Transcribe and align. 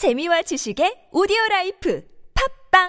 재미와 0.00 0.40
지식의 0.40 1.12
오디오 1.12 1.36
라이프 1.50 2.02
팟빵 2.72 2.88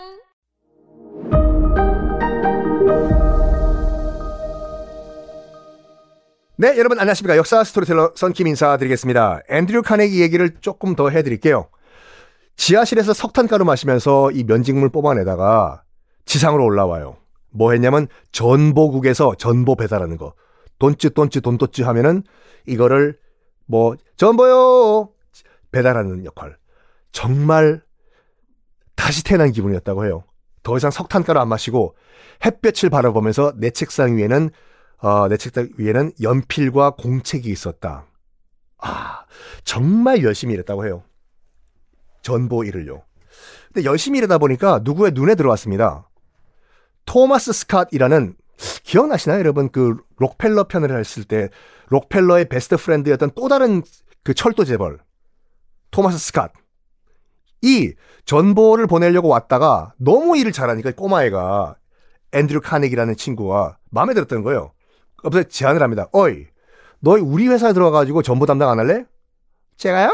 네, 6.55 6.77
여러분 6.77 6.97
안녕하십니까. 7.01 7.35
역사 7.35 7.65
스토리텔러 7.65 8.13
썬킴 8.15 8.47
인사드리겠습니다. 8.47 9.41
앤드류 9.49 9.81
카네기 9.81 10.21
얘기를 10.21 10.51
조금 10.61 10.95
더 10.95 11.09
해 11.09 11.21
드릴게요. 11.21 11.67
지하실에서 12.55 13.11
석탄가루 13.11 13.65
마시면서 13.65 14.31
이 14.31 14.45
면직물 14.45 14.87
뽑아내다가 14.87 15.83
지상으로 16.23 16.63
올라와요. 16.63 17.17
뭐 17.49 17.73
했냐면 17.73 18.07
전보국에서 18.31 19.35
전보 19.35 19.75
배달하는 19.75 20.15
거. 20.15 20.33
돈찌 20.79 21.09
돈찌 21.09 21.41
돈돈찌 21.41 21.83
하면은 21.83 22.23
이거를 22.65 23.19
뭐 23.65 23.97
전보요 24.15 25.09
배달하는 25.73 26.23
역할. 26.23 26.55
정말 27.11 27.81
다시 28.95 29.23
태어난 29.23 29.51
기분이었다고 29.51 30.05
해요. 30.05 30.23
더 30.63 30.77
이상 30.77 30.91
석탄가루 30.91 31.39
안 31.39 31.47
마시고 31.47 31.95
햇볕을 32.45 32.89
바라보면서 32.89 33.53
내 33.57 33.71
책상 33.71 34.17
위에는 34.17 34.49
어, 34.99 35.27
내 35.27 35.37
책상 35.37 35.69
위에는 35.77 36.11
연필과 36.21 36.91
공책이 36.91 37.49
있었다. 37.49 38.05
아, 38.77 39.25
정말 39.63 40.23
열심히 40.23 40.53
일했다고 40.53 40.85
해요. 40.85 41.03
전보 42.21 42.63
일을요. 42.63 43.03
근데 43.73 43.85
열심히 43.85 44.19
일하다 44.19 44.37
보니까 44.37 44.81
누구의 44.83 45.11
눈에 45.13 45.35
들어왔습니다. 45.35 46.07
토마스 47.05 47.51
스캇이라는 47.51 48.35
기억나시나요, 48.83 49.39
여러분? 49.39 49.71
그 49.71 49.97
록펠러 50.17 50.67
편을 50.67 50.97
했을 50.99 51.23
때 51.23 51.49
록펠러의 51.87 52.47
best 52.49 52.77
friend였던 52.77 53.31
또 53.35 53.47
다른 53.47 53.81
그 54.23 54.33
철도 54.33 54.65
재벌 54.65 54.99
토마스 55.89 56.31
스캇. 56.31 56.51
이 57.61 57.93
전보를 58.25 58.87
보내려고 58.87 59.27
왔다가 59.27 59.93
너무 59.97 60.37
일을 60.37 60.51
잘하니까 60.51 60.91
꼬마애가 60.91 61.75
앤드류 62.33 62.61
카네기라는 62.61 63.15
친구가 63.15 63.77
마음에 63.89 64.13
들었던 64.13 64.41
거예요. 64.43 64.71
그래서 65.17 65.47
제안을 65.47 65.81
합니다. 65.83 66.07
어이, 66.13 66.45
너희 66.99 67.21
우리 67.21 67.47
회사에 67.47 67.73
들어와가지고 67.73 68.21
전보 68.21 68.45
담당 68.45 68.69
안 68.69 68.79
할래? 68.79 69.05
제가요? 69.77 70.11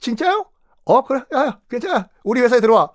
진짜요? 0.00 0.46
어, 0.84 1.02
그래. 1.02 1.22
야, 1.34 1.60
괜찮아. 1.68 2.08
우리 2.24 2.40
회사에 2.40 2.60
들어와. 2.60 2.90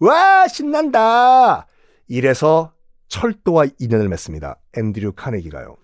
와, 0.00 0.46
신난다. 0.48 1.66
이래서 2.08 2.72
철도와 3.08 3.66
인연을 3.78 4.08
맺습니다. 4.08 4.56
앤드류 4.76 5.12
카네기가요. 5.12 5.76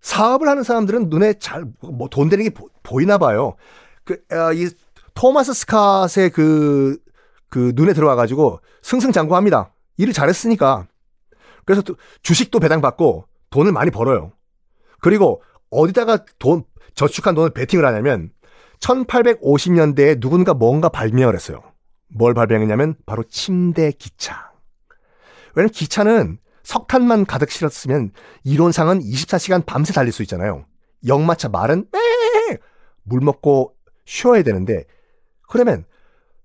사업을 0.00 0.48
하는 0.48 0.62
사람들은 0.62 1.08
눈에 1.10 1.34
잘, 1.34 1.64
뭐, 1.80 2.08
돈 2.08 2.28
되는 2.28 2.44
게 2.44 2.50
보, 2.50 3.00
이나 3.00 3.18
봐요. 3.18 3.56
그, 4.04 4.14
어, 4.32 4.52
이, 4.52 4.70
토마스 5.14 5.52
스캇의 5.52 6.32
그, 6.32 6.98
그, 7.48 7.72
눈에 7.74 7.92
들어와가지고 7.92 8.60
승승장구합니다. 8.82 9.72
일을 9.96 10.12
잘했으니까. 10.12 10.86
그래서 11.64 11.82
주식도 12.22 12.60
배당받고 12.60 13.24
돈을 13.50 13.72
많이 13.72 13.90
벌어요. 13.90 14.32
그리고 15.00 15.42
어디다가 15.70 16.24
돈, 16.38 16.64
저축한 16.94 17.34
돈을 17.34 17.50
베팅을 17.50 17.84
하냐면 17.84 18.30
1850년대에 18.80 20.20
누군가 20.20 20.54
뭔가 20.54 20.88
발명을 20.88 21.34
했어요. 21.34 21.62
뭘 22.08 22.34
발명했냐면 22.34 22.96
바로 23.06 23.22
침대 23.24 23.92
기차. 23.92 24.50
왜냐면 25.54 25.70
기차는 25.70 26.38
석탄만 26.62 27.26
가득 27.26 27.50
실었으면 27.50 28.12
이론상은 28.44 29.00
24시간 29.00 29.64
밤새 29.64 29.92
달릴 29.92 30.12
수 30.12 30.22
있잖아요. 30.22 30.64
역마차 31.06 31.48
말은 31.48 31.86
물 33.02 33.20
먹고 33.20 33.74
쉬어야 34.04 34.42
되는데 34.42 34.84
그러면 35.50 35.84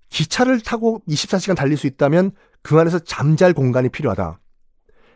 기차를 0.10 0.62
타고 0.62 1.02
24시간 1.08 1.56
달릴 1.56 1.78
수 1.78 1.88
있다면 1.88 2.32
그 2.62 2.80
안에서 2.80 3.00
잠잘 3.00 3.54
공간이 3.54 3.90
필요하다. 3.90 4.40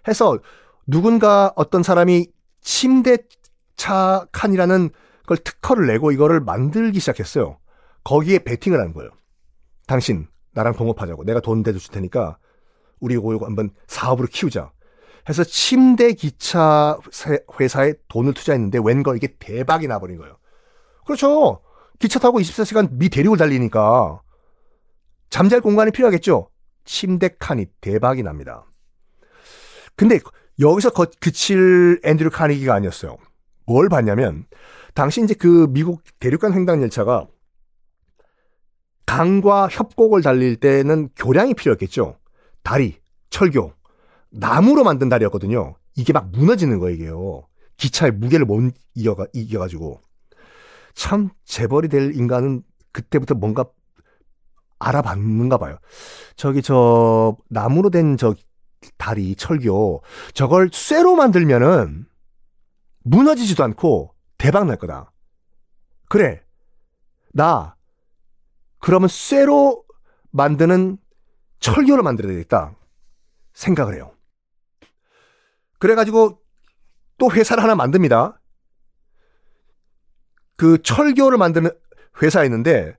해서 0.07 0.39
누군가 0.87 1.51
어떤 1.55 1.83
사람이 1.83 2.27
침대차 2.61 4.27
칸이라는 4.31 4.89
걸 5.25 5.37
특허를 5.37 5.87
내고 5.87 6.11
이거를 6.11 6.39
만들기 6.39 6.99
시작했어요. 6.99 7.57
거기에 8.03 8.39
베팅을 8.39 8.79
하는 8.79 8.93
거예요. 8.93 9.11
당신 9.87 10.27
나랑 10.53 10.73
동업하자고. 10.73 11.23
내가 11.23 11.39
돈 11.39 11.63
대줄 11.63 11.81
테니까 11.91 12.37
우리 12.99 13.15
이거 13.15 13.37
한번 13.45 13.71
사업으로 13.87 14.27
키우자. 14.31 14.71
해서 15.27 15.43
침대 15.43 16.13
기차 16.13 16.97
회사에 17.59 17.93
돈을 18.07 18.33
투자했는데 18.33 18.79
웬걸 18.83 19.17
이게 19.17 19.35
대박이 19.39 19.87
나버린 19.87 20.17
거예요. 20.17 20.37
그렇죠. 21.05 21.61
기차 21.99 22.19
타고 22.19 22.39
24시간 22.39 22.89
미 22.93 23.09
대륙을 23.09 23.37
달리니까 23.37 24.21
잠잘 25.29 25.61
공간이 25.61 25.91
필요하겠죠. 25.91 26.49
침대 26.85 27.29
칸이 27.37 27.67
대박이 27.81 28.23
납니다. 28.23 28.65
근데 29.95 30.19
여기서 30.59 30.91
거, 30.91 31.05
그칠 31.19 31.99
앤드류 32.03 32.31
카니기가 32.31 32.73
아니었어요. 32.73 33.17
뭘 33.65 33.89
봤냐면 33.89 34.45
당시 34.93 35.21
이제 35.21 35.33
그 35.33 35.67
미국 35.69 36.01
대륙간 36.19 36.53
횡단 36.53 36.81
열차가 36.81 37.27
강과 39.05 39.67
협곡을 39.69 40.21
달릴 40.21 40.55
때는 40.55 41.09
교량이 41.15 41.53
필요했겠죠. 41.53 42.17
다리, 42.63 42.99
철교, 43.29 43.73
나무로 44.29 44.83
만든 44.83 45.09
다리였거든요. 45.09 45.75
이게 45.95 46.13
막 46.13 46.29
무너지는 46.31 46.79
거예요, 46.79 46.95
이게요. 46.95 47.47
기차의 47.77 48.11
무게를 48.13 48.45
못 48.45 48.71
이겨가, 48.93 49.27
이겨가지고. 49.33 50.01
참, 50.93 51.29
재벌이 51.45 51.87
될 51.87 52.15
인간은 52.15 52.63
그때부터 52.91 53.35
뭔가 53.35 53.65
알아봤는가 54.79 55.57
봐요. 55.57 55.77
저기, 56.35 56.61
저, 56.61 57.35
나무로 57.49 57.89
된 57.89 58.17
저 58.17 58.33
다리, 58.97 59.35
철교, 59.35 60.03
저걸 60.33 60.69
쇠로 60.71 61.15
만들면은 61.15 62.05
무너지지도 63.03 63.63
않고 63.63 64.13
대박 64.37 64.65
날 64.67 64.77
거다. 64.77 65.11
그래. 66.07 66.41
나, 67.33 67.75
그러면 68.79 69.09
쇠로 69.09 69.83
만드는 70.31 70.97
철교를 71.59 72.03
만들어야 72.03 72.33
되겠다. 72.33 72.73
생각을 73.53 73.95
해요. 73.95 74.13
그래가지고 75.79 76.41
또 77.17 77.31
회사를 77.31 77.61
하나 77.61 77.75
만듭니다. 77.75 78.39
그 80.59 80.77
철교를 80.83 81.37
만드는 81.37 81.71
회사였는데 82.21 82.93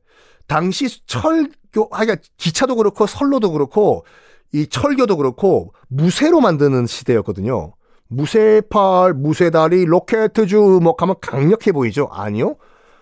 당시 0.46 1.06
철교, 1.06 1.90
아, 1.92 2.00
그러니까 2.00 2.16
기차도 2.38 2.74
그렇고 2.74 3.06
선로도 3.06 3.52
그렇고 3.52 4.06
이 4.50 4.66
철교도 4.66 5.18
그렇고 5.18 5.74
무쇠로 5.88 6.40
만드는 6.40 6.86
시대였거든요. 6.86 7.74
무쇠팔, 8.08 9.12
무쇠다리, 9.12 9.84
로켓주 9.84 10.80
뭐 10.82 10.96
가면 10.96 11.16
강력해 11.20 11.70
보이죠? 11.72 12.08
아니요. 12.10 12.56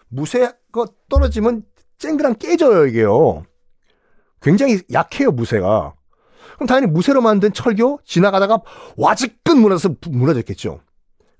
무쇠가 0.08 0.86
떨어지면 1.08 1.62
쨍그랑 1.98 2.34
깨져요, 2.34 2.86
이게요. 2.88 3.44
굉장히 4.42 4.80
약해요, 4.92 5.30
무쇠가. 5.30 5.94
그럼 6.56 6.66
당연히 6.66 6.88
무쇠로 6.88 7.20
만든 7.20 7.52
철교 7.52 8.00
지나가다가 8.04 8.60
와직끈 8.96 9.60
무너져서 9.60 9.94
무너졌겠죠. 10.10 10.80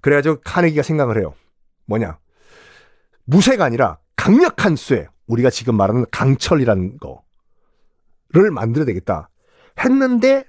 그래가지고 0.03 0.37
카네기가 0.45 0.85
생각을 0.85 1.19
해요. 1.19 1.35
뭐냐. 1.87 2.19
무쇠가 3.29 3.65
아니라 3.65 3.99
강력한 4.17 4.75
쇠. 4.75 5.07
우리가 5.27 5.51
지금 5.51 5.77
말하는 5.77 6.07
강철이라는 6.11 6.99
거를 8.33 8.51
만들어야 8.51 8.87
되겠다. 8.87 9.29
했는데 9.79 10.45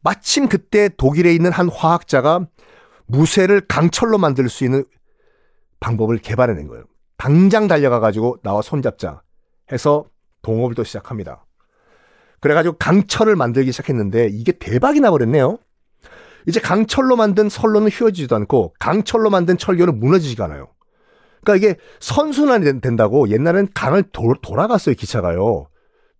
마침 0.00 0.48
그때 0.48 0.88
독일에 0.96 1.34
있는 1.34 1.52
한 1.52 1.68
화학자가 1.68 2.46
무쇠를 3.06 3.60
강철로 3.68 4.16
만들 4.16 4.48
수 4.48 4.64
있는 4.64 4.84
방법을 5.80 6.18
개발해낸 6.18 6.68
거예요. 6.68 6.84
당장 7.18 7.68
달려가가지고 7.68 8.38
나와 8.42 8.62
손잡자 8.62 9.20
해서 9.70 10.06
동업을 10.40 10.74
또 10.74 10.82
시작합니다. 10.82 11.44
그래가지고 12.40 12.76
강철을 12.78 13.36
만들기 13.36 13.70
시작했는데 13.72 14.30
이게 14.32 14.52
대박이 14.52 15.00
나버렸네요. 15.00 15.58
이제 16.48 16.58
강철로 16.58 17.16
만든 17.16 17.50
선로는 17.50 17.90
휘어지지도 17.90 18.34
않고 18.36 18.74
강철로 18.78 19.28
만든 19.28 19.58
철교는 19.58 20.00
무너지지가 20.00 20.46
않아요. 20.46 20.68
그러니까 21.44 21.56
이게 21.56 21.78
선순환이 22.00 22.80
된 22.80 22.96
다고 22.96 23.28
옛날엔 23.28 23.68
강을 23.74 24.04
도, 24.12 24.34
돌아갔어요 24.40 24.94
기차가요. 24.94 25.66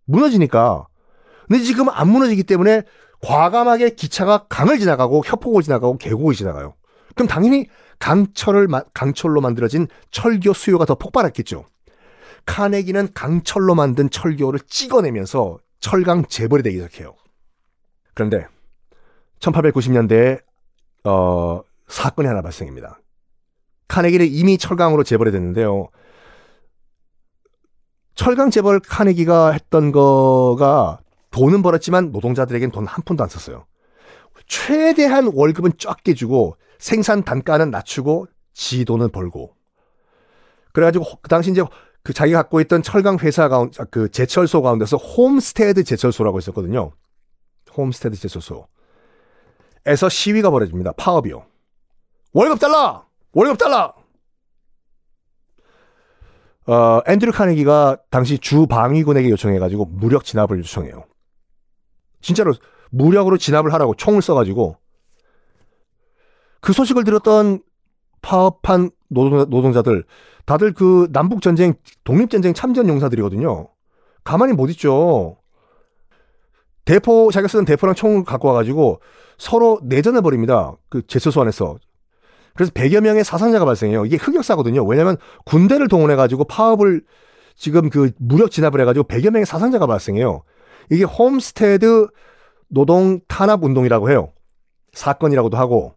무너지니까. 0.04 0.86
근데 1.48 1.62
지금 1.62 1.88
안 1.88 2.08
무너지기 2.08 2.44
때문에 2.44 2.82
과감하게 3.20 3.90
기차가 3.90 4.46
강을 4.48 4.78
지나가고 4.78 5.22
협곡을 5.24 5.62
지나가고 5.62 5.96
계곡을 5.98 6.34
지나가요. 6.34 6.74
그럼 7.14 7.28
당연히 7.28 7.68
강철을 7.98 8.68
강철로 8.94 9.40
만들어진 9.40 9.86
철교 10.10 10.54
수요가 10.54 10.84
더 10.84 10.96
폭발했겠죠. 10.96 11.64
카네기는 12.46 13.10
강철로 13.14 13.76
만든 13.76 14.10
철교를 14.10 14.58
찍어내면서 14.66 15.58
철강 15.78 16.24
재벌이 16.26 16.64
되기 16.64 16.78
시작해요. 16.78 17.14
그런데 18.14 18.46
1890년대에 19.38 20.40
어, 21.04 21.62
사건이 21.86 22.26
하나 22.26 22.42
발생합니다. 22.42 23.01
카네기는 23.92 24.26
이미 24.26 24.56
철강으로 24.56 25.04
재벌이 25.04 25.30
됐는데요. 25.32 25.88
철강 28.14 28.50
재벌 28.50 28.80
카네기가 28.80 29.52
했던 29.52 29.92
거가 29.92 31.00
돈은 31.30 31.60
벌었지만 31.60 32.10
노동자들에겐 32.10 32.70
돈 32.70 32.86
한 32.86 33.04
푼도 33.04 33.22
안 33.22 33.28
썼어요. 33.28 33.66
최대한 34.46 35.30
월급은 35.34 35.72
적게 35.76 36.14
주고 36.14 36.56
생산 36.78 37.22
단가는 37.22 37.70
낮추고 37.70 38.28
지 38.54 38.86
돈은 38.86 39.10
벌고. 39.10 39.54
그래가지고 40.72 41.04
그 41.20 41.28
당시 41.28 41.50
이제 41.50 41.62
그 42.02 42.14
자기가 42.14 42.42
갖고 42.42 42.62
있던 42.62 42.82
철강 42.82 43.18
회사 43.18 43.48
가운데 43.48 43.84
그 43.90 44.10
제철소 44.10 44.62
가운데서 44.62 44.96
홈스테드 44.96 45.84
제철소라고 45.84 46.38
있었거든요. 46.38 46.92
홈스테드 47.76 48.16
제철소. 48.16 48.66
에서 49.84 50.08
시위가 50.08 50.50
벌어집니다. 50.50 50.92
파업이요. 50.92 51.44
월급 52.32 52.58
달라! 52.58 53.11
월급 53.32 53.58
달라! 53.58 53.94
어, 56.66 57.00
앤드류 57.06 57.32
카네기가 57.32 57.98
당시 58.10 58.38
주 58.38 58.66
방위군에게 58.66 59.30
요청해가지고 59.30 59.86
무력 59.86 60.24
진압을 60.24 60.58
요청해요. 60.58 61.04
진짜로 62.20 62.52
무력으로 62.90 63.36
진압을 63.36 63.72
하라고 63.72 63.94
총을 63.94 64.22
써가지고 64.22 64.76
그 66.60 66.72
소식을 66.72 67.04
들었던 67.04 67.62
파업한 68.20 68.90
노동, 69.08 69.72
자들 69.72 70.04
다들 70.46 70.72
그 70.72 71.08
남북 71.10 71.42
전쟁, 71.42 71.74
독립 72.04 72.30
전쟁 72.30 72.54
참전 72.54 72.88
용사들이거든요. 72.88 73.68
가만히 74.22 74.52
못 74.52 74.70
있죠. 74.70 75.38
대포, 76.84 77.30
자기가 77.32 77.48
쓰던 77.48 77.64
대포랑 77.64 77.94
총을 77.94 78.24
갖고 78.24 78.48
와가지고 78.48 79.00
서로 79.38 79.80
내전해 79.82 80.20
버립니다. 80.20 80.76
그 80.88 81.04
제철소 81.06 81.40
안에서. 81.40 81.78
그래서 82.54 82.72
100여 82.72 83.00
명의 83.00 83.24
사상자가 83.24 83.64
발생해요. 83.64 84.04
이게 84.06 84.16
흑역사거든요. 84.16 84.84
왜냐면 84.84 85.16
군대를 85.44 85.88
동원해가지고 85.88 86.44
파업을 86.44 87.02
지금 87.56 87.90
그 87.90 88.10
무력 88.18 88.50
진압을 88.50 88.80
해가지고 88.80 89.06
100여 89.06 89.30
명의 89.30 89.46
사상자가 89.46 89.86
발생해요. 89.86 90.42
이게 90.90 91.04
홈스테드 91.04 92.08
노동 92.68 93.20
탄압 93.28 93.62
운동이라고 93.64 94.10
해요. 94.10 94.32
사건이라고도 94.92 95.56
하고. 95.56 95.94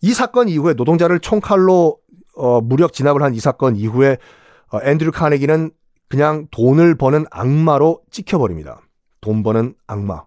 이 0.00 0.12
사건 0.12 0.48
이후에 0.48 0.74
노동자를 0.74 1.20
총칼로 1.20 1.98
어, 2.36 2.60
무력 2.60 2.92
진압을 2.92 3.22
한 3.22 3.34
이 3.34 3.40
사건 3.40 3.76
이후에 3.76 4.16
어, 4.72 4.80
앤드류 4.82 5.12
카네기는 5.12 5.70
그냥 6.08 6.46
돈을 6.50 6.96
버는 6.96 7.26
악마로 7.30 8.00
찍혀버립니다. 8.10 8.80
돈 9.20 9.42
버는 9.42 9.74
악마. 9.86 10.24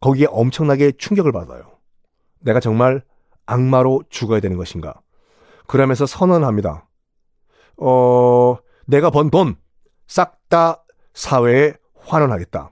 거기에 0.00 0.26
엄청나게 0.30 0.92
충격을 0.98 1.32
받아요. 1.32 1.62
내가 2.40 2.60
정말 2.60 3.02
악마로 3.46 4.04
죽어야 4.10 4.40
되는 4.40 4.56
것인가. 4.56 4.94
그러면서 5.66 6.06
선언합니다. 6.06 6.88
어, 7.78 8.56
내가 8.86 9.10
번 9.10 9.30
돈 9.30 9.56
싹 10.06 10.40
다 10.48 10.84
사회에 11.14 11.74
환원하겠다. 11.98 12.70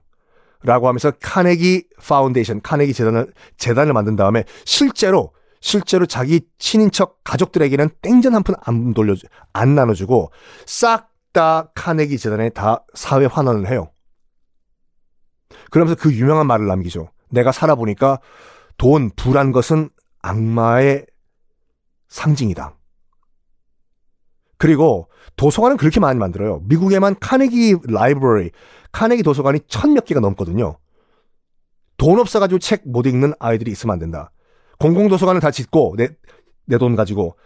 라고 0.62 0.88
하면서 0.88 1.11
카네기 1.22 1.84
파운데이션, 2.02 2.61
카네기 2.61 2.93
재단을, 2.93 3.32
재단을 3.56 3.94
만든 3.94 4.17
다음에 4.17 4.44
실제로 4.67 5.32
실제로 5.62 6.05
자기 6.05 6.43
친인척 6.58 7.20
가족들에게는 7.25 7.88
땡전 8.02 8.34
한 8.34 8.43
푼 8.43 8.55
안 8.61 8.93
돌려 8.93 9.14
안 9.55 9.75
나눠주고 9.75 10.31
싹 10.67 11.08
다 11.32 11.70
카네기 11.76 12.19
재단에 12.19 12.50
다 12.50 12.84
사회 12.94 13.25
환원을 13.25 13.70
해요. 13.70 13.93
그러면서 15.70 15.94
그 16.00 16.12
유명한 16.12 16.46
말을 16.46 16.67
남기죠. 16.67 17.11
내가 17.31 17.52
살아보니까 17.52 18.19
돈, 18.76 19.11
불한 19.14 19.52
것은 19.52 19.90
악마의 20.22 21.06
상징이다. 22.08 22.76
그리고 24.58 25.08
도서관은 25.37 25.76
그렇게 25.76 26.00
많이 26.00 26.19
만들어요. 26.19 26.61
미국에만 26.64 27.17
카네기 27.19 27.76
라이브러리, 27.88 28.50
카네기 28.93 29.22
도서관이 29.22 29.61
천 29.69 29.94
몇 29.94 30.05
개가 30.05 30.20
넘거든요. 30.20 30.76
돈 31.96 32.19
없어가지고 32.19 32.58
책 32.58 32.82
못 32.87 33.06
읽는 33.06 33.34
아이들이 33.38 33.70
있으면 33.70 33.94
안 33.94 33.99
된다. 33.99 34.32
공공도서관을 34.78 35.40
다 35.40 35.50
짓고 35.50 35.94
내 35.96 36.08
내 36.67 36.78
돈 36.78 36.94
가지고 36.94 37.37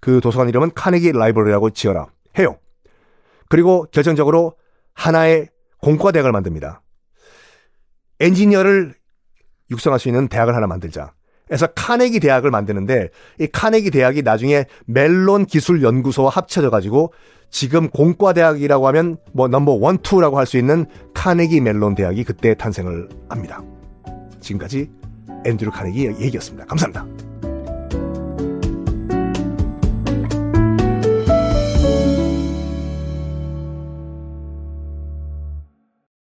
그 0.00 0.20
도서관 0.20 0.48
이름은 0.48 0.72
카네기 0.74 1.12
라이브러리라고 1.12 1.70
지어라 1.70 2.06
해요. 2.38 2.58
그리고 3.48 3.86
결정적으로 3.92 4.56
하나의 4.94 5.48
공과대학을 5.82 6.32
만듭니다. 6.32 6.82
엔지니어를 8.18 8.94
육성할 9.70 10.00
수 10.00 10.08
있는 10.08 10.26
대학을 10.28 10.54
하나 10.56 10.66
만들자. 10.66 11.12
그래서 11.46 11.66
카네기 11.68 12.20
대학을 12.20 12.50
만드는데 12.50 13.08
이 13.40 13.46
카네기 13.46 13.90
대학이 13.90 14.22
나중에 14.22 14.64
멜론 14.86 15.46
기술 15.46 15.82
연구소와 15.82 16.30
합쳐져 16.30 16.70
가지고 16.70 17.12
지금 17.50 17.88
공과 17.88 18.32
대학이라고 18.32 18.86
하면 18.88 19.16
뭐 19.32 19.48
넘버 19.48 19.72
원, 19.72 19.98
투라고 19.98 20.38
할 20.38 20.46
수 20.46 20.58
있는 20.58 20.86
카네기 21.14 21.60
멜론 21.60 21.94
대학이 21.94 22.24
그때 22.24 22.54
탄생을 22.54 23.08
합니다. 23.28 23.62
지금까지 24.40 24.90
앤드류 25.44 25.70
카네기 25.70 26.06
얘기였습니다. 26.20 26.66
감사합니다. 26.66 27.06